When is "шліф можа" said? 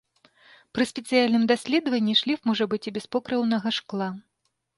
2.23-2.67